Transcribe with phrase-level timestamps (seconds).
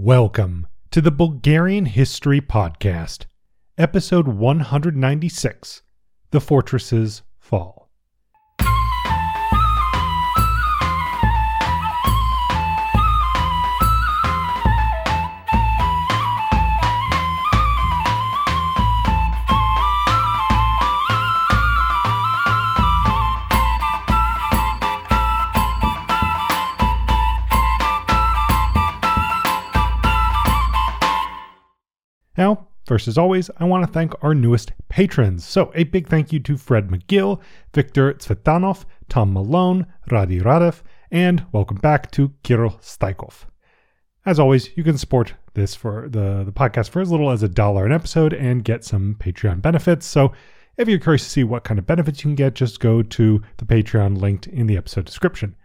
[0.00, 3.24] Welcome to the Bulgarian History Podcast,
[3.76, 5.82] episode 196
[6.30, 7.77] The Fortresses Fall.
[33.08, 35.44] As always, I want to thank our newest patrons.
[35.44, 37.40] So, a big thank you to Fred McGill,
[37.74, 43.46] Victor Tsvetanov, Tom Malone, Radi Radev, and welcome back to Kirill Staikov.
[44.26, 47.48] As always, you can support this for the, the podcast for as little as a
[47.48, 50.06] dollar an episode and get some Patreon benefits.
[50.06, 50.32] So,
[50.76, 53.42] if you're curious to see what kind of benefits you can get, just go to
[53.56, 55.56] the Patreon linked in the episode description.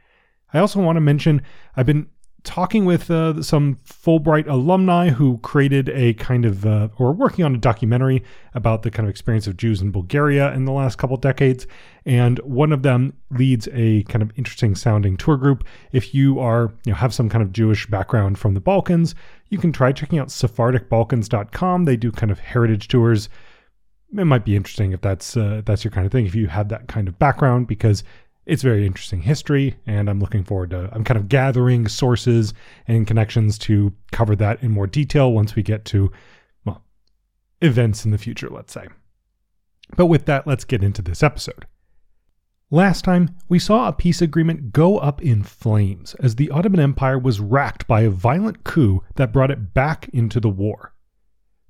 [0.54, 1.42] I also want to mention
[1.76, 2.08] I've been
[2.44, 7.56] talking with uh, some Fulbright alumni who created a kind of, uh, or working on
[7.56, 11.16] a documentary about the kind of experience of Jews in Bulgaria in the last couple
[11.18, 11.66] decades.
[12.06, 15.64] And one of them leads a kind of interesting sounding tour group.
[15.94, 19.16] If you are, you know, have some kind of Jewish background from the Balkans,
[19.50, 21.86] you can try checking out SephardicBalkans.com.
[21.86, 23.30] They do kind of heritage tours.
[24.16, 26.26] It might be interesting if that's uh, that's your kind of thing.
[26.26, 28.04] If you have that kind of background, because
[28.46, 30.90] it's very interesting history, and I'm looking forward to.
[30.92, 32.54] I'm kind of gathering sources
[32.88, 36.12] and connections to cover that in more detail once we get to,
[36.66, 36.84] well,
[37.62, 38.88] events in the future, let's say.
[39.96, 41.66] But with that, let's get into this episode.
[42.70, 47.20] Last time, we saw a peace agreement go up in flames as the Ottoman Empire
[47.20, 50.93] was racked by a violent coup that brought it back into the war.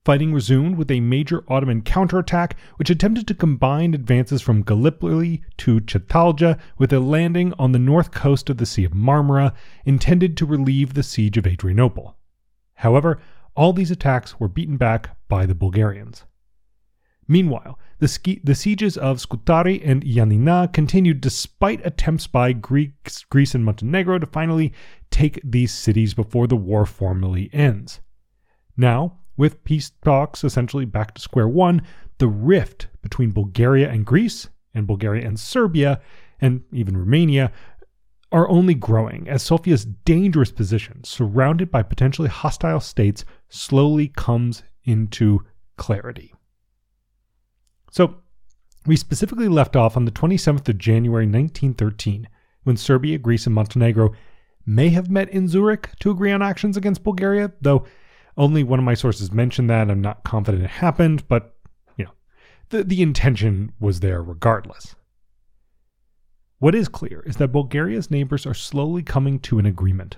[0.05, 5.79] Fighting resumed with a major Ottoman counterattack, which attempted to combine advances from Gallipoli to
[5.79, 9.53] Çatalca with a landing on the north coast of the Sea of Marmara,
[9.85, 12.17] intended to relieve the siege of Adrianople.
[12.73, 13.21] However,
[13.55, 16.25] all these attacks were beaten back by the Bulgarians.
[17.25, 23.55] Meanwhile, the, ski- the sieges of Scutari and Yanina continued despite attempts by Greeks, Greece
[23.55, 24.73] and Montenegro to finally
[25.11, 28.01] take these cities before the war formally ends.
[28.75, 31.81] Now, with peace talks essentially back to square one,
[32.17, 36.01] the rift between Bulgaria and Greece, and Bulgaria and Serbia,
[36.39, 37.51] and even Romania,
[38.31, 45.41] are only growing as Sofia's dangerous position, surrounded by potentially hostile states, slowly comes into
[45.77, 46.33] clarity.
[47.91, 48.15] So,
[48.85, 52.27] we specifically left off on the 27th of January 1913,
[52.63, 54.13] when Serbia, Greece, and Montenegro
[54.65, 57.85] may have met in Zurich to agree on actions against Bulgaria, though
[58.37, 59.89] only one of my sources mentioned that.
[59.89, 61.55] I'm not confident it happened, but
[61.97, 62.11] you know,
[62.69, 64.95] the, the intention was there regardless.
[66.59, 70.17] What is clear is that Bulgaria's neighbors are slowly coming to an agreement.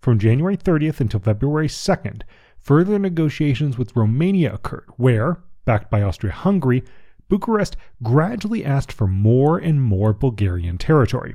[0.00, 2.22] From January 30th until February 2nd,
[2.58, 6.84] further negotiations with Romania occurred, where, backed by Austria Hungary,
[7.28, 11.34] Bucharest gradually asked for more and more Bulgarian territory.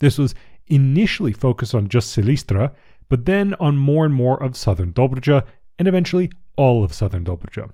[0.00, 0.34] This was
[0.66, 2.72] initially focused on just Silistra
[3.08, 5.44] but then on more and more of southern Dobruja,
[5.78, 7.70] and eventually all of southern Dobruja.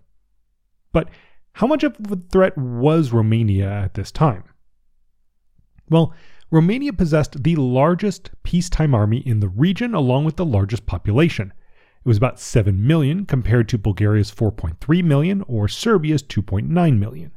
[0.93, 1.09] But
[1.55, 4.45] how much of a threat was Romania at this time?
[5.89, 6.15] Well,
[6.51, 11.53] Romania possessed the largest peacetime army in the region, along with the largest population.
[12.05, 17.33] It was about 7 million compared to Bulgaria's 4.3 million or Serbia's 2.9 million.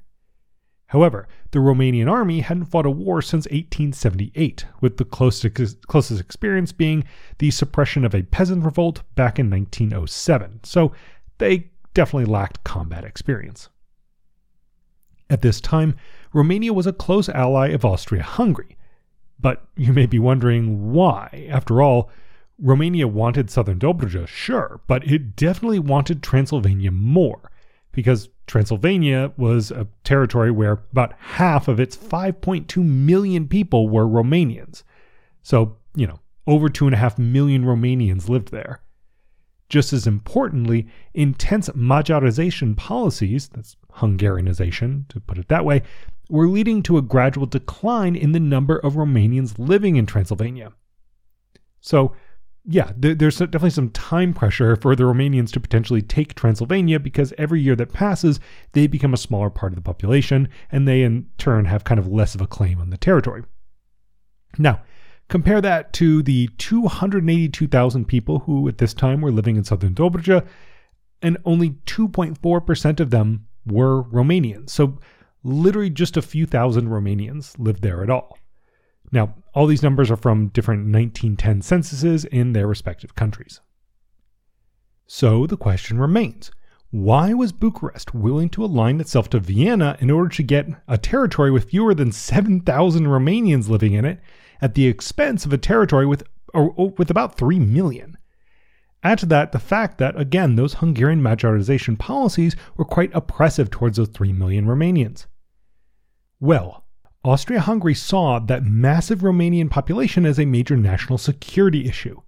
[0.87, 6.71] However, the Romanian army hadn't fought a war since 1878, with the closest, closest experience
[6.71, 7.03] being
[7.39, 10.93] the suppression of a peasant revolt back in 1907, so
[11.39, 13.69] they definitely lacked combat experience.
[15.29, 15.95] At this time,
[16.31, 18.77] Romania was a close ally of Austria Hungary.
[19.39, 21.47] But you may be wondering why.
[21.49, 22.09] After all,
[22.59, 27.51] Romania wanted southern Dobruja, sure, but it definitely wanted Transylvania more
[27.91, 34.83] because Transylvania was a territory where about half of its 5.2 million people were Romanians.
[35.43, 38.81] So, you know, over 2.5 million Romanians lived there.
[39.69, 45.83] Just as importantly, intense Magyarization policies, that's Hungarianization to put it that way,
[46.29, 50.71] were leading to a gradual decline in the number of Romanians living in Transylvania.
[51.81, 52.13] So,
[52.69, 57.61] yeah, there's definitely some time pressure for the Romanians to potentially take Transylvania because every
[57.61, 58.41] year that passes,
[58.73, 62.07] they become a smaller part of the population, and they in turn have kind of
[62.07, 63.43] less of a claim on the territory.
[64.57, 64.81] Now,
[65.29, 70.45] compare that to the 282,000 people who at this time were living in southern Dobruja,
[71.21, 74.71] and only 2.4% of them were Romanians.
[74.71, 74.99] So,
[75.41, 78.37] literally just a few thousand Romanians lived there at all.
[79.11, 83.61] Now, all these numbers are from different 1910 censuses in their respective countries.
[85.07, 86.51] So the question remains
[86.89, 91.51] why was Bucharest willing to align itself to Vienna in order to get a territory
[91.51, 94.19] with fewer than 7,000 Romanians living in it
[94.61, 98.17] at the expense of a territory with, or, or with about 3 million?
[99.03, 103.97] Add to that the fact that, again, those Hungarian Magyarization policies were quite oppressive towards
[103.97, 105.27] those 3 million Romanians.
[106.39, 106.86] Well,
[107.23, 112.21] Austria Hungary saw that massive Romanian population as a major national security issue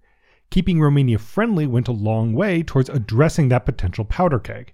[0.49, 4.73] keeping Romania friendly went a long way towards addressing that potential powder keg.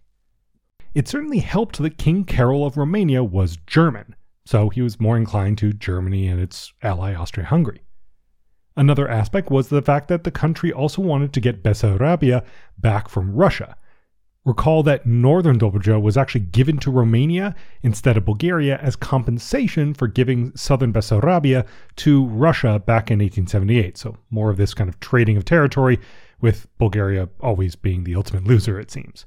[0.94, 4.15] It certainly helped that King Carol of Romania was German,
[4.45, 7.81] so he was more inclined to Germany and its ally Austria Hungary.
[8.77, 12.45] Another aspect was the fact that the country also wanted to get Bessarabia
[12.77, 13.75] back from Russia,
[14.45, 20.07] Recall that northern Dobruja was actually given to Romania instead of Bulgaria as compensation for
[20.07, 21.65] giving southern Bessarabia
[21.95, 23.97] to Russia back in 1878.
[23.97, 26.00] So, more of this kind of trading of territory,
[26.42, 29.25] with Bulgaria always being the ultimate loser, it seems.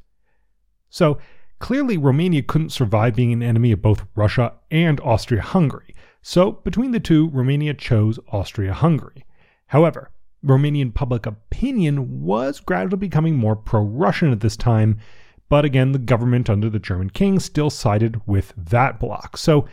[0.88, 1.18] So,
[1.58, 5.96] clearly, Romania couldn't survive being an enemy of both Russia and Austria Hungary.
[6.22, 9.24] So, between the two, Romania chose Austria Hungary.
[9.66, 10.10] However,
[10.44, 14.98] Romanian public opinion was gradually becoming more pro Russian at this time,
[15.48, 19.36] but again, the government under the German king still sided with that bloc.
[19.36, 19.66] So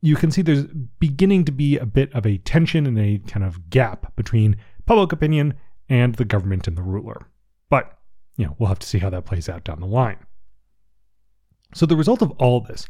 [0.00, 0.64] you can see there's
[1.00, 4.56] beginning to be a bit of a tension and a kind of gap between
[4.86, 5.54] public opinion
[5.88, 7.28] and the government and the ruler.
[7.68, 7.98] But,
[8.36, 10.18] you know, we'll have to see how that plays out down the line.
[11.74, 12.86] So the result of all this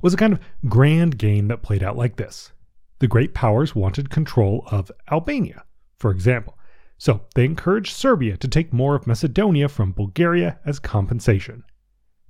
[0.00, 2.52] was a kind of grand game that played out like this.
[2.98, 5.64] The great powers wanted control of Albania,
[5.98, 6.56] for example.
[7.02, 11.64] So they encouraged Serbia to take more of Macedonia from Bulgaria as compensation.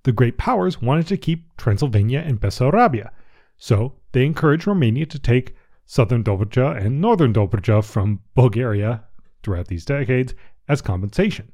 [0.05, 3.11] The great powers wanted to keep Transylvania and Bessarabia,
[3.59, 5.55] so they encouraged Romania to take
[5.85, 9.05] southern Dobruja and northern Dobruja from Bulgaria
[9.43, 10.35] throughout these decades
[10.71, 11.53] as compensation.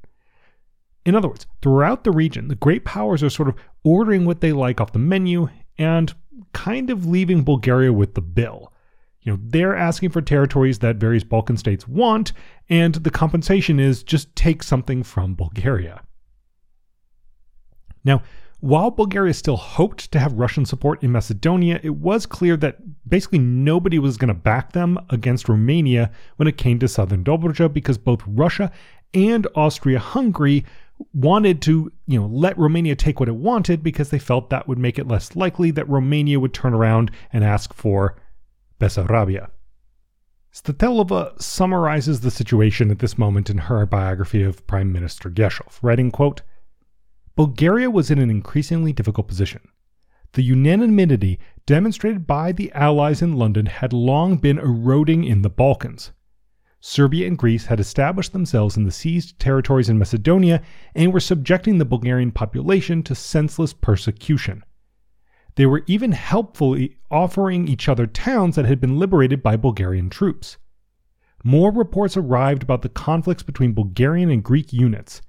[1.05, 4.53] In other words, throughout the region, the great powers are sort of ordering what they
[4.53, 6.14] like off the menu and
[6.53, 8.73] kind of leaving Bulgaria with the bill.
[9.23, 12.32] You know, they're asking for territories that various Balkan states want,
[12.69, 16.03] and the compensation is just take something from Bulgaria.
[18.05, 18.23] Now,
[18.61, 22.79] while Bulgaria still hoped to have Russian support in Macedonia, it was clear that
[23.09, 27.73] basically nobody was going to back them against Romania when it came to southern Dobruja
[27.73, 28.73] because both Russia
[29.14, 30.64] and Austria-Hungary
[31.12, 34.79] wanted to, you know, let Romania take what it wanted because they felt that would
[34.79, 38.17] make it less likely that Romania would turn around and ask for
[38.81, 39.51] Bessarabia.
[40.53, 46.11] Statelova summarizes the situation at this moment in her biography of Prime Minister Geshov, writing,
[46.11, 46.43] quote,
[47.37, 49.61] Bulgaria was in an increasingly difficult position.
[50.33, 56.13] The unanimity demonstrated by the Allies in London had long been eroding in the Balkans.
[56.81, 60.63] Serbia and Greece had established themselves in the seized territories in Macedonia
[60.95, 64.65] and were subjecting the Bulgarian population to senseless persecution.
[65.59, 70.57] They were even helpfully offering each other towns that had been liberated by Bulgarian troops.
[71.43, 75.21] More reports arrived about the conflicts between Bulgarian and Greek units.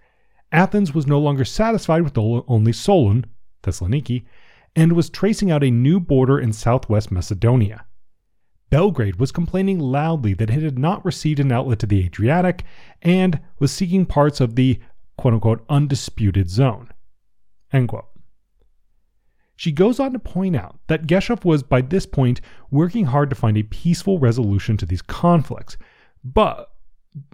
[0.52, 3.26] Athens was no longer satisfied with only Solun,
[3.64, 4.24] Thessaloniki,
[4.76, 7.88] and was tracing out a new border in southwest Macedonia.
[8.69, 12.64] Belgrade was complaining loudly that it had not received an outlet to the Adriatic
[13.02, 14.80] and was seeking parts of the
[15.18, 16.90] quote unquote undisputed zone.
[17.74, 18.06] End quote.
[19.59, 22.39] She goes on to point out that Geshov was by this point
[22.71, 25.75] working hard to find a peaceful resolution to these conflicts,
[26.23, 26.71] but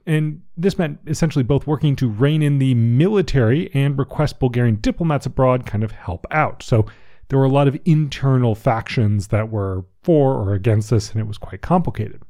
[0.08, 5.28] and this meant essentially both working to rein in the military and request Bulgarian diplomats
[5.28, 6.64] abroad kind of help out.
[6.64, 6.88] So
[7.28, 11.28] there were a lot of internal factions that were for or against this, and it
[11.28, 12.24] was quite complicated.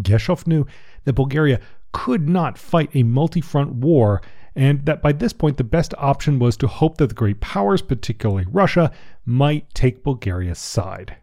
[0.00, 0.66] Geshov knew
[1.04, 1.60] that Bulgaria
[1.92, 4.22] could not fight a multi front war
[4.54, 7.82] and that by this point the best option was to hope that the great powers,
[7.82, 8.92] particularly Russia,
[9.24, 11.16] might take Bulgaria's side.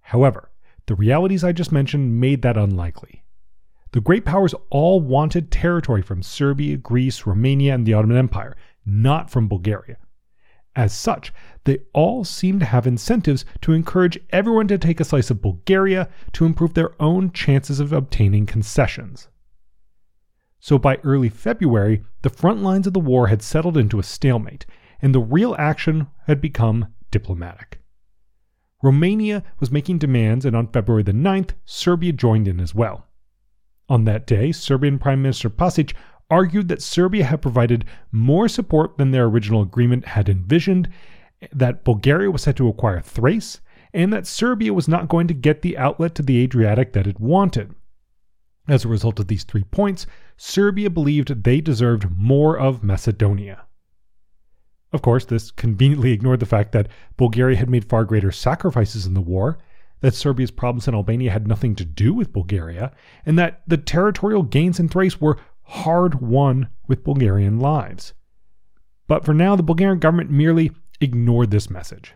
[0.00, 0.50] However,
[0.86, 3.24] the realities I just mentioned made that unlikely.
[3.92, 9.30] The great powers all wanted territory from Serbia, Greece, Romania, and the Ottoman Empire, not
[9.30, 9.96] from Bulgaria.
[10.76, 11.32] As such,
[11.64, 16.08] they all seem to have incentives to encourage everyone to take a slice of Bulgaria
[16.32, 19.28] to improve their own chances of obtaining concessions.
[20.58, 24.66] So by early February, the front lines of the war had settled into a stalemate,
[25.00, 27.80] and the real action had become diplomatic.
[28.82, 33.06] Romania was making demands, and on February the 9th, Serbia joined in as well.
[33.88, 35.94] On that day, Serbian Prime Minister Pasic
[36.28, 40.88] argued that Serbia had provided more support than their original agreement had envisioned,
[41.52, 43.60] that Bulgaria was set to acquire Thrace,
[43.94, 47.20] and that Serbia was not going to get the outlet to the Adriatic that it
[47.20, 47.74] wanted.
[48.68, 53.62] As a result of these three points, Serbia believed they deserved more of Macedonia.
[54.92, 59.14] Of course, this conveniently ignored the fact that Bulgaria had made far greater sacrifices in
[59.14, 59.58] the war,
[60.00, 62.92] that Serbia's problems in Albania had nothing to do with Bulgaria,
[63.24, 68.12] and that the territorial gains in Thrace were hard won with Bulgarian lives.
[69.08, 72.14] But for now, the Bulgarian government merely ignored this message.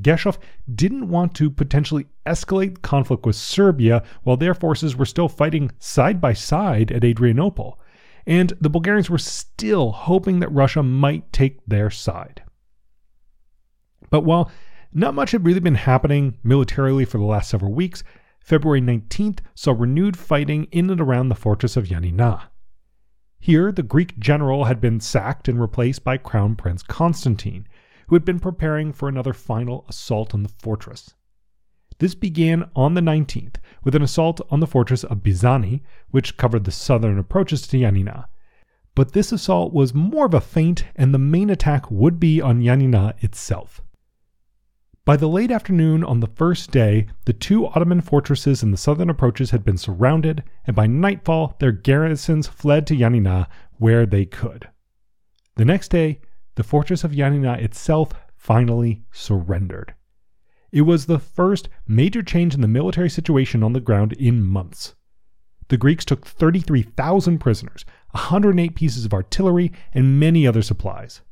[0.00, 0.38] Geshov
[0.74, 6.20] didn't want to potentially escalate conflict with Serbia while their forces were still fighting side
[6.20, 7.78] by side at Adrianople,
[8.26, 12.42] and the Bulgarians were still hoping that Russia might take their side.
[14.10, 14.50] But while
[14.92, 18.02] not much had really been happening militarily for the last several weeks,
[18.40, 22.44] February 19th saw renewed fighting in and around the fortress of Yanina.
[23.38, 27.66] Here, the Greek general had been sacked and replaced by Crown Prince Constantine,
[28.06, 31.14] who had been preparing for another final assault on the fortress.
[31.98, 36.64] This began on the 19th with an assault on the fortress of Bizani, which covered
[36.64, 38.26] the southern approaches to Yanina.
[38.94, 42.62] But this assault was more of a feint, and the main attack would be on
[42.62, 43.82] Yanina itself.
[45.06, 49.08] By the late afternoon on the first day, the two Ottoman fortresses in the southern
[49.08, 53.46] approaches had been surrounded, and by nightfall, their garrisons fled to Yanina
[53.78, 54.68] where they could.
[55.54, 56.20] The next day,
[56.56, 59.94] the fortress of Yanina itself finally surrendered.
[60.72, 64.94] It was the first major change in the military situation on the ground in months.
[65.68, 71.22] The Greeks took 33,000 prisoners, 108 pieces of artillery, and many other supplies.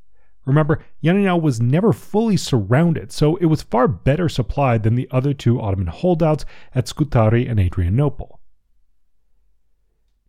[0.44, 5.32] Remember, Yanina was never fully surrounded, so it was far better supplied than the other
[5.32, 8.40] two Ottoman holdouts at Scutari and Adrianople.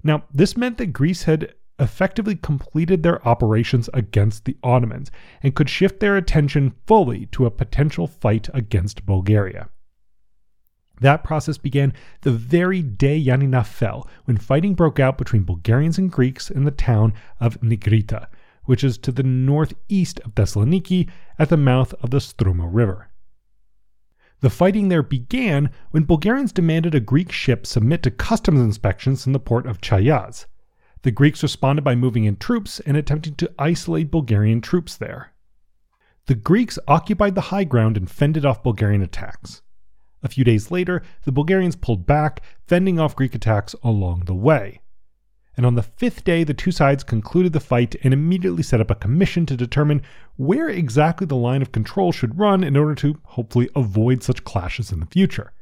[0.03, 5.11] Now, this meant that Greece had effectively completed their operations against the Ottomans
[5.43, 9.69] and could shift their attention fully to a potential fight against Bulgaria.
[11.01, 16.09] That process began the very day Yanina fell, when fighting broke out between Bulgarians and
[16.09, 18.27] Greeks in the town of Nigrita,
[18.63, 23.09] which is to the northeast of Thessaloniki at the mouth of the Struma River.
[24.39, 29.33] The fighting there began when Bulgarians demanded a Greek ship submit to customs inspections in
[29.33, 30.45] the port of Chayaz.
[31.05, 35.33] The Greeks responded by moving in troops and attempting to isolate Bulgarian troops there.
[36.25, 39.61] The Greeks occupied the high ground and fended off Bulgarian attacks.
[40.23, 44.81] A few days later, the Bulgarians pulled back, fending off Greek attacks along the way.
[45.55, 48.89] And on the fifth day, the two sides concluded the fight and immediately set up
[48.89, 50.01] a commission to determine
[50.37, 54.91] where exactly the line of control should run in order to hopefully avoid such clashes
[54.91, 55.53] in the future.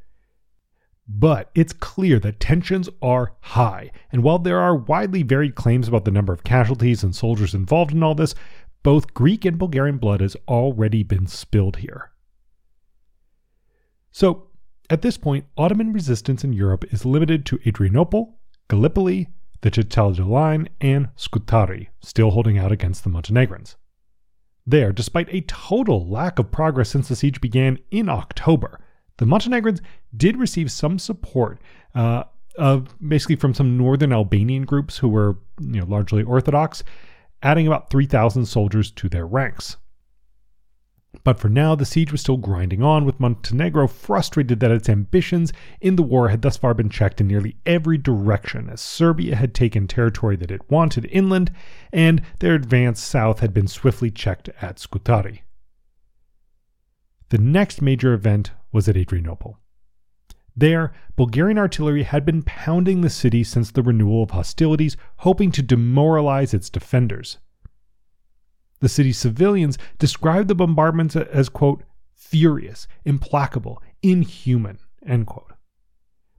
[1.07, 6.05] But it's clear that tensions are high, and while there are widely varied claims about
[6.05, 8.35] the number of casualties and soldiers involved in all this,
[8.83, 12.11] both Greek and Bulgarian blood has already been spilled here.
[14.11, 14.47] So,
[14.89, 18.37] at this point, Ottoman resistance in Europe is limited to Adrianople,
[18.69, 19.29] Gallipoli,
[19.61, 23.75] the Çatalca line, and Scutari, still holding out against the Montenegrins.
[24.65, 28.79] There, despite a total lack of progress since the siege began in October,
[29.17, 29.81] the Montenegrins
[30.15, 31.59] did receive some support,
[31.95, 32.23] uh,
[32.57, 36.83] of basically from some northern Albanian groups who were you know, largely Orthodox,
[37.41, 39.77] adding about 3,000 soldiers to their ranks.
[41.23, 45.53] But for now, the siege was still grinding on, with Montenegro frustrated that its ambitions
[45.79, 49.53] in the war had thus far been checked in nearly every direction, as Serbia had
[49.53, 51.51] taken territory that it wanted inland,
[51.91, 55.43] and their advance south had been swiftly checked at Scutari.
[57.29, 59.59] The next major event was at Adrianople.
[60.55, 65.61] There, Bulgarian artillery had been pounding the city since the renewal of hostilities, hoping to
[65.61, 67.39] demoralize its defenders.
[68.79, 71.83] The city's civilians described the bombardments as, quote,
[72.13, 75.53] furious, implacable, inhuman, end quote.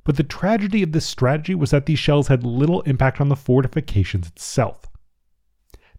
[0.05, 3.37] But the tragedy of this strategy was that these shells had little impact on the
[3.37, 4.87] fortifications itself.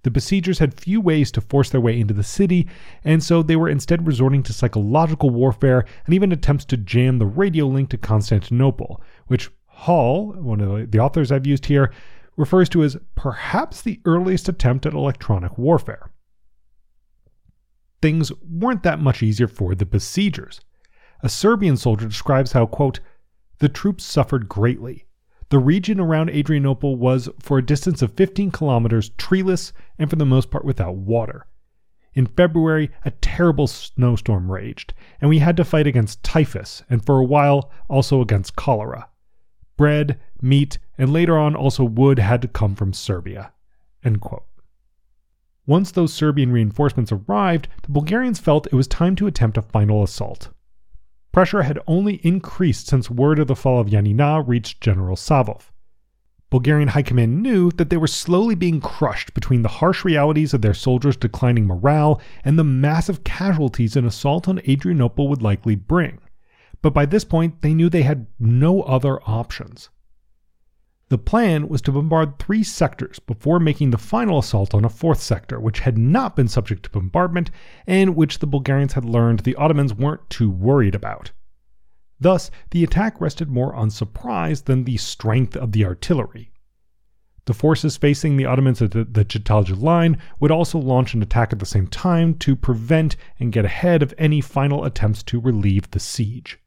[0.06, 2.68] The besiegers had few ways to force their way into the city,
[3.04, 7.26] and so they were instead resorting to psychological warfare and even attempts to jam the
[7.26, 11.92] radio link to Constantinople, which Hall, one of the authors I've used here,
[12.38, 16.12] refers to as perhaps the earliest attempt at electronic warfare.
[18.00, 20.62] Things weren't that much easier for the besiegers.
[21.24, 23.00] A Serbian soldier describes how, quote,
[23.58, 25.08] the troops suffered greatly.
[25.50, 30.26] The region around Adrianople was, for a distance of 15 kilometers, treeless and for the
[30.26, 31.46] most part without water.
[32.16, 37.20] In February, a terrible snowstorm raged, and we had to fight against typhus and for
[37.20, 39.10] a while also against cholera.
[39.78, 43.52] Bread, meat, and later on also wood had to come from Serbia.
[45.68, 50.02] Once those Serbian reinforcements arrived, the Bulgarians felt it was time to attempt a final
[50.02, 50.50] assault.
[51.36, 55.64] Pressure had only increased since word of the fall of Yanina reached General Savov.
[56.50, 60.62] Bulgarian High Command knew that they were slowly being crushed between the harsh realities of
[60.62, 66.20] their soldiers' declining morale and the massive casualties an assault on Adrianople would likely bring.
[66.82, 69.90] But by this point, they knew they had no other options.
[71.10, 75.22] The plan was to bombard three sectors before making the final assault on a fourth
[75.22, 77.52] sector, which had not been subject to bombardment
[77.86, 81.32] and which the Bulgarians had learned the Ottomans weren't too worried about.
[82.20, 86.52] Thus, the attack rested more on surprise than the strength of the artillery.
[87.46, 91.60] The forces facing the Ottomans at the, Çatalca line would also launch an attack at
[91.60, 96.00] the same time to prevent and get ahead of any final attempts to relieve the
[96.00, 96.58] siege.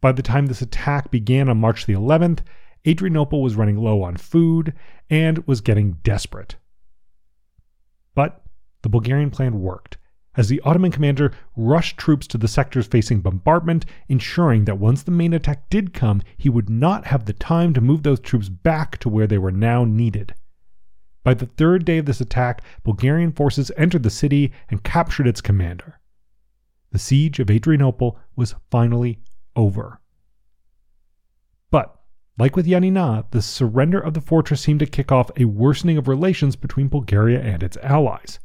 [0.00, 2.40] By the time this attack began on March the 11th,
[2.86, 4.72] Adrianople was running low on food
[5.10, 6.56] and was getting desperate.
[8.14, 8.42] But
[8.82, 9.98] the Bulgarian plan worked,
[10.36, 15.10] as the Ottoman commander rushed troops to the sectors facing bombardment, ensuring that once the
[15.10, 18.98] main attack did come, he would not have the time to move those troops back
[18.98, 20.34] to where they were now needed.
[21.24, 25.40] By the third day of this attack, Bulgarian forces entered the city and captured its
[25.40, 25.98] commander.
[26.92, 29.18] The siege of Adrianople was finally
[29.56, 30.00] over.
[32.38, 36.06] Like with Yanina, the surrender of the fortress seemed to kick off a worsening of
[36.06, 38.40] relations between Bulgaria and its allies.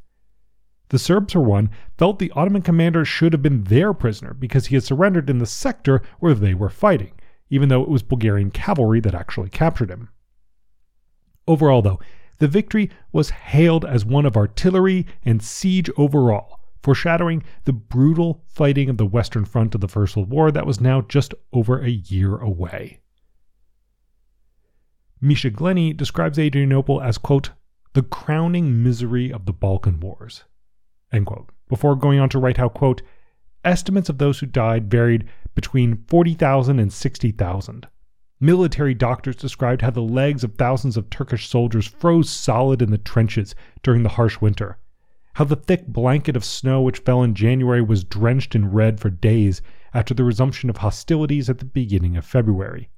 [0.90, 4.76] The Serbs, for one, felt the Ottoman commander should have been their prisoner because he
[4.76, 7.14] had surrendered in the sector where they were fighting,
[7.50, 10.10] even though it was Bulgarian cavalry that actually captured him.
[11.48, 12.00] Overall, though,
[12.40, 18.90] the victory was hailed as one of artillery and siege overall, foreshadowing the brutal fighting
[18.90, 21.90] of the Western Front of the First World War that was now just over a
[21.90, 23.02] year away.
[25.24, 27.52] Misha Glenny describes Adrianople as, quote,
[27.94, 30.46] the crowning misery of the Balkan Wars,
[31.12, 33.04] end quote, before going on to write how, quote,
[33.64, 37.88] estimates of those who died varied between 40,000 and 60,000.
[38.40, 42.98] Military doctors described how the legs of thousands of Turkish soldiers froze solid in the
[42.98, 43.54] trenches
[43.84, 44.80] during the harsh winter,
[45.36, 49.12] how the thick blanket of snow which fell in January was drenched in red for
[49.12, 49.62] days
[49.94, 52.90] after the resumption of hostilities at the beginning of February.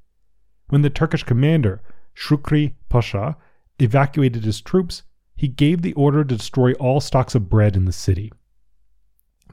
[0.69, 1.81] When the Turkish commander,
[2.13, 3.37] Shukri Pasha,
[3.79, 5.03] evacuated his troops,
[5.35, 8.31] he gave the order to destroy all stocks of bread in the city.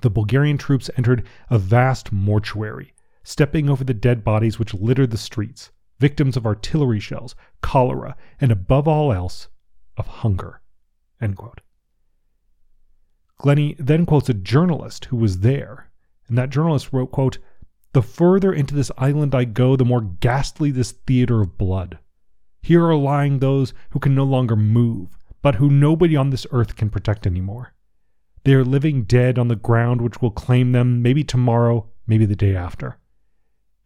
[0.02, 5.18] The Bulgarian troops entered a vast mortuary, stepping over the dead bodies which littered the
[5.18, 9.48] streets, victims of artillery shells, cholera, and above all else,
[9.96, 10.60] of hunger.
[13.38, 15.90] Glenny then quotes a journalist who was there,
[16.28, 17.38] and that journalist wrote, quote,
[17.92, 21.98] The further into this island I go, the more ghastly this theater of blood.
[22.62, 26.76] Here are lying those who can no longer move, but who nobody on this earth
[26.76, 27.72] can protect anymore.
[28.44, 32.36] They are living dead on the ground which will claim them maybe tomorrow, maybe the
[32.36, 32.98] day after.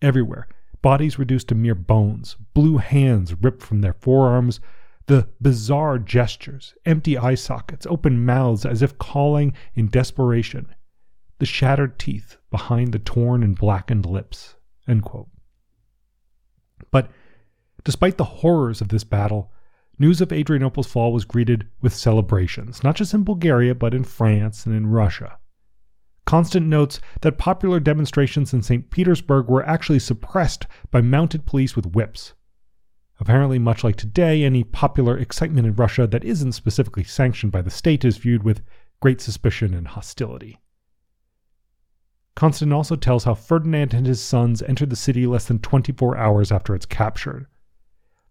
[0.02, 0.48] Everywhere,
[0.82, 4.60] bodies reduced to mere bones, blue hands ripped from their forearms,
[5.06, 10.74] the bizarre gestures, empty eye sockets, open mouths as if calling in desperation,
[11.38, 14.56] the shattered teeth behind the torn and blackened lips.
[16.90, 17.10] But
[17.84, 19.52] despite the horrors of this battle,
[19.98, 24.66] news of Adrianople's fall was greeted with celebrations, not just in Bulgaria, but in France
[24.66, 25.38] and in Russia.
[26.26, 28.90] Constant notes that popular demonstrations in St.
[28.90, 32.32] Petersburg were actually suppressed by mounted police with whips.
[33.20, 37.70] Apparently, much like today, any popular excitement in Russia that isn't specifically sanctioned by the
[37.70, 38.62] state is viewed with
[39.00, 40.58] great suspicion and hostility.
[42.34, 46.50] Constant also tells how Ferdinand and his sons entered the city less than 24 hours
[46.50, 47.48] after its capture.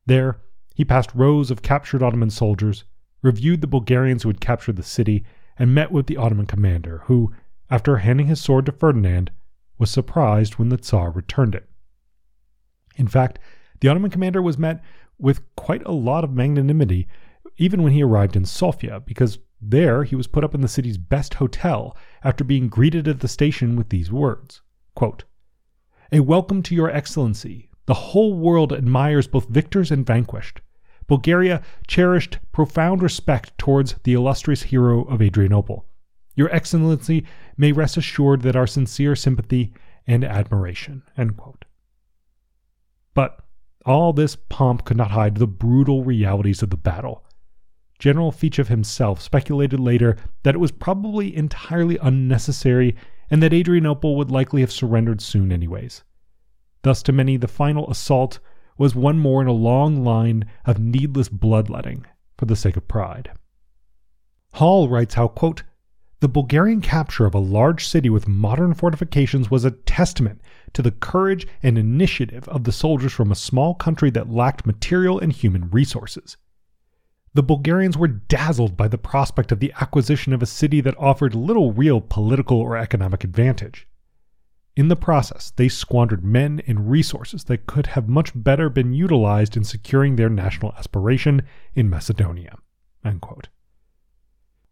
[0.05, 0.39] There,
[0.75, 2.83] he passed rows of captured Ottoman soldiers,
[3.21, 5.23] reviewed the Bulgarians who had captured the city,
[5.57, 7.31] and met with the Ottoman commander, who,
[7.69, 9.31] after handing his sword to Ferdinand,
[9.77, 11.69] was surprised when the Tsar returned it.
[12.95, 13.39] In fact,
[13.79, 14.83] the Ottoman commander was met
[15.17, 17.07] with quite a lot of magnanimity
[17.57, 20.97] even when he arrived in Sofia, because there he was put up in the city's
[20.97, 24.61] best hotel after being greeted at the station with these words
[24.95, 25.23] quote,
[26.11, 27.69] A welcome to your excellency.
[27.85, 30.61] The whole world admires both victors and vanquished.
[31.07, 35.85] Bulgaria cherished profound respect towards the illustrious hero of Adrianople.
[36.35, 37.25] Your Excellency
[37.57, 39.73] may rest assured that our sincere sympathy
[40.07, 41.03] and admiration.
[43.13, 43.45] But
[43.85, 47.23] all this pomp could not hide the brutal realities of the battle.
[47.99, 52.95] General Fichev himself speculated later that it was probably entirely unnecessary
[53.29, 56.03] and that Adrianople would likely have surrendered soon, anyways.
[56.83, 58.39] Thus, to many, the final assault
[58.77, 62.05] was one more in a long line of needless bloodletting
[62.37, 63.31] for the sake of pride.
[64.53, 65.63] Hall writes how, quote,
[66.19, 70.41] The Bulgarian capture of a large city with modern fortifications was a testament
[70.73, 75.19] to the courage and initiative of the soldiers from a small country that lacked material
[75.19, 76.37] and human resources.
[77.33, 81.33] The Bulgarians were dazzled by the prospect of the acquisition of a city that offered
[81.33, 83.87] little real political or economic advantage.
[84.75, 89.55] In the process, they squandered men and resources that could have much better been utilized
[89.55, 91.43] in securing their national aspiration
[91.75, 92.57] in Macedonia.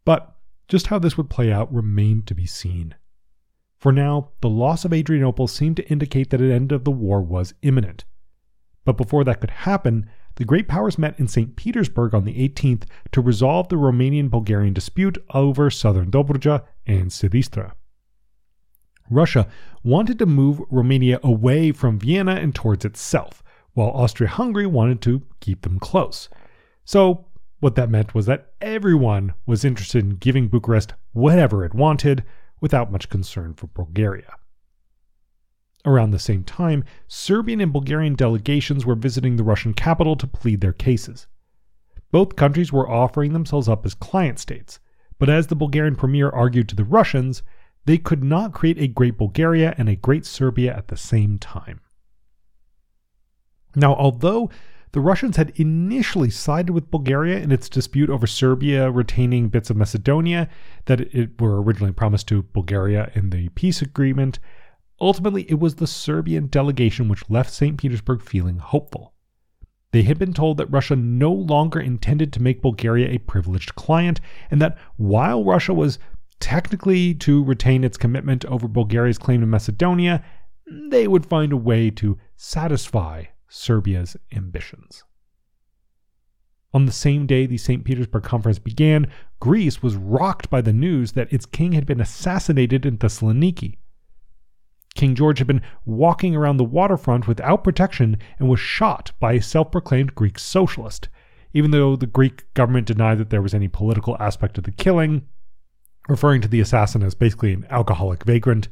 [0.03, 0.35] But
[0.67, 2.95] just how this would play out remained to be seen.
[3.77, 7.21] For now, the loss of Adrianople seemed to indicate that an end of the war
[7.21, 8.05] was imminent.
[8.85, 11.55] But before that could happen, the great powers met in St.
[11.55, 17.73] Petersburg on the 18th to resolve the Romanian Bulgarian dispute over southern Dobruja and Silistra.
[19.09, 19.47] Russia
[19.83, 25.23] wanted to move Romania away from Vienna and towards itself, while Austria Hungary wanted to
[25.39, 26.29] keep them close.
[26.85, 27.25] So
[27.59, 32.23] what that meant was that everyone was interested in giving Bucharest whatever it wanted
[32.59, 34.33] without much concern for Bulgaria.
[35.85, 40.61] Around the same time, Serbian and Bulgarian delegations were visiting the Russian capital to plead
[40.61, 41.27] their cases.
[42.11, 44.79] Both countries were offering themselves up as client states,
[45.17, 47.41] but as the Bulgarian premier argued to the Russians,
[47.85, 51.81] they could not create a great Bulgaria and a great Serbia at the same time.
[53.75, 54.49] Now, although
[54.91, 59.77] the Russians had initially sided with Bulgaria in its dispute over Serbia retaining bits of
[59.77, 60.49] Macedonia
[60.85, 64.39] that it were originally promised to Bulgaria in the peace agreement.
[64.99, 67.77] Ultimately, it was the Serbian delegation which left St.
[67.77, 69.13] Petersburg feeling hopeful.
[69.91, 74.19] They had been told that Russia no longer intended to make Bulgaria a privileged client,
[74.49, 75.99] and that while Russia was
[76.41, 80.23] technically to retain its commitment over Bulgaria's claim to Macedonia,
[80.67, 85.03] they would find a way to satisfy Serbia's ambitions.
[86.73, 87.83] On the same day the St.
[87.83, 92.85] Petersburg Conference began, Greece was rocked by the news that its king had been assassinated
[92.85, 93.77] in Thessaloniki.
[94.95, 99.41] King George had been walking around the waterfront without protection and was shot by a
[99.41, 101.07] self proclaimed Greek socialist.
[101.53, 105.27] Even though the Greek government denied that there was any political aspect of the killing,
[106.07, 108.67] referring to the assassin as basically an alcoholic vagrant.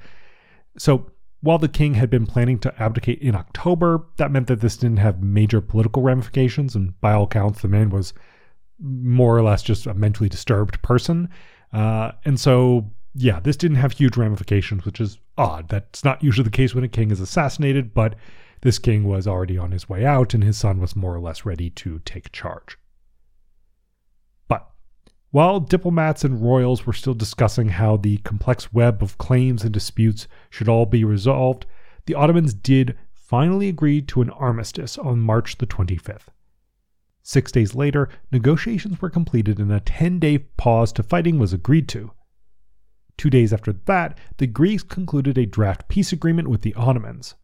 [0.77, 1.11] So
[1.41, 4.97] while the king had been planning to abdicate in October, that meant that this didn't
[4.97, 8.13] have major political ramifications, and by all accounts, the man was
[8.79, 11.29] more or less just a mentally disturbed person.
[11.71, 15.69] Uh, and so, yeah, this didn't have huge ramifications, which is odd.
[15.69, 18.15] That's not usually the case when a king is assassinated, but
[18.61, 21.45] this king was already on his way out, and his son was more or less
[21.45, 22.77] ready to take charge.
[25.31, 30.27] While diplomats and royals were still discussing how the complex web of claims and disputes
[30.49, 31.67] should all be resolved,
[32.07, 36.29] the Ottomans did finally agree to an armistice on March the 25th.
[37.21, 41.87] Six days later, negotiations were completed and a 10 day pause to fighting was agreed
[41.89, 42.09] to.
[43.15, 47.35] Two days after that, the Greeks concluded a draft peace agreement with the Ottomans.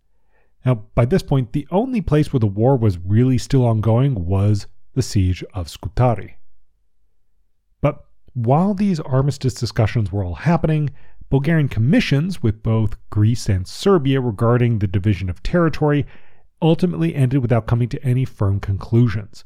[0.65, 4.65] Now, by this point, the only place where the war was really still ongoing was
[4.95, 6.37] the siege of Scutari.
[8.35, 10.89] While these armistice discussions were all happening,
[11.29, 16.05] Bulgarian commissions with both Greece and Serbia regarding the division of territory
[16.61, 19.45] ultimately ended without coming to any firm conclusions.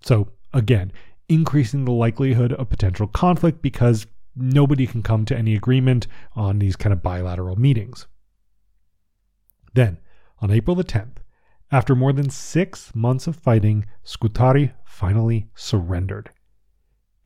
[0.00, 0.92] So, again,
[1.28, 6.74] increasing the likelihood of potential conflict because nobody can come to any agreement on these
[6.74, 8.08] kind of bilateral meetings.
[9.74, 9.98] Then,
[10.40, 11.18] on April the 10th,
[11.70, 16.30] after more than six months of fighting, Scutari finally surrendered.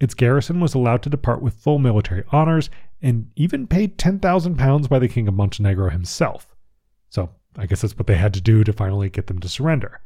[0.03, 2.69] Its garrison was allowed to depart with full military honors
[3.01, 6.57] and even paid 10,000 pounds by the King of Montenegro himself.
[7.09, 10.01] So I guess that's what they had to do to finally get them to surrender.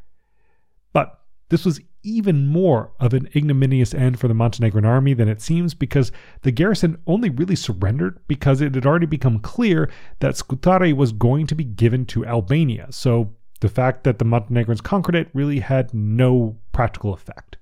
[0.92, 5.40] But this was even more of an ignominious end for the Montenegrin army than it
[5.40, 10.92] seems because the garrison only really surrendered because it had already become clear that Scutari
[10.92, 12.88] was going to be given to Albania.
[12.90, 17.56] So the fact that the Montenegrins conquered it really had no practical effect.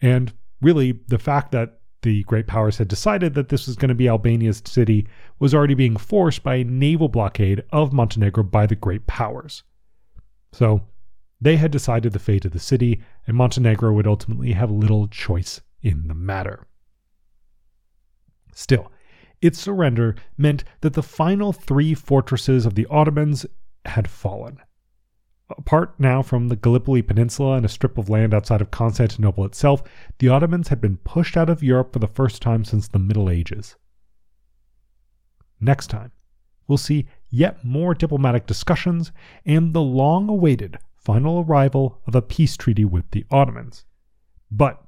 [0.00, 3.94] And really, the fact that the great powers had decided that this was going to
[3.94, 8.74] be Albania's city was already being forced by a naval blockade of Montenegro by the
[8.74, 9.62] great powers.
[10.52, 10.82] So
[11.40, 15.60] they had decided the fate of the city, and Montenegro would ultimately have little choice
[15.82, 16.66] in the matter.
[18.54, 18.92] Still,
[19.42, 23.44] its surrender meant that the final three fortresses of the Ottomans
[23.84, 24.58] had fallen.
[25.50, 29.82] Apart now from the Gallipoli Peninsula and a strip of land outside of Constantinople itself,
[30.18, 33.28] the Ottomans had been pushed out of Europe for the first time since the Middle
[33.28, 33.76] Ages.
[35.60, 36.12] Next time,
[36.66, 39.12] we'll see yet more diplomatic discussions
[39.44, 43.84] and the long awaited final arrival of a peace treaty with the Ottomans.
[44.50, 44.82] But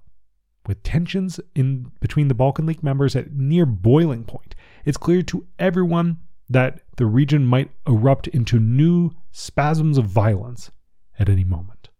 [0.66, 5.46] with tensions in between the Balkan League members at near boiling point, it's clear to
[5.58, 10.70] everyone that the region might erupt into new spasms of violence
[11.18, 11.90] at any moment.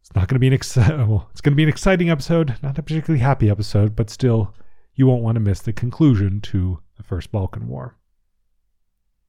[0.00, 2.56] It's not going to be an ex- well, it's going to be an exciting episode,
[2.62, 4.54] not a particularly happy episode, but still
[4.94, 7.96] you won't want to miss the conclusion to the First Balkan War.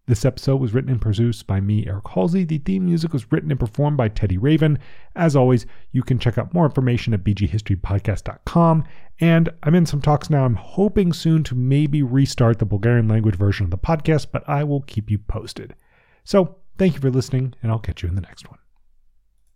[0.08, 2.44] This episode was written and produced by me, Eric Halsey.
[2.44, 4.80] The theme music was written and performed by Teddy Raven.
[5.16, 8.84] As always, you can check out more information at bghistorypodcast.com.
[9.20, 10.44] And I'm in some talks now.
[10.44, 14.64] I'm hoping soon to maybe restart the Bulgarian language version of the podcast, but I
[14.64, 15.76] will keep you posted.
[16.24, 18.61] So, thank you for listening, and I'll catch you in the next one.